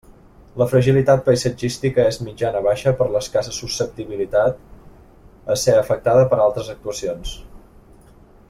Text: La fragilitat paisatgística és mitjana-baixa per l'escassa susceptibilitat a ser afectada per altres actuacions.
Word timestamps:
La 0.59 0.65
fragilitat 0.69 1.19
paisatgística 1.27 2.05
és 2.13 2.17
mitjana-baixa 2.29 2.93
per 3.01 3.09
l'escassa 3.17 3.53
susceptibilitat 3.59 5.47
a 5.57 5.59
ser 5.65 5.77
afectada 5.83 6.25
per 6.33 6.41
altres 6.47 6.73
actuacions. 6.79 7.37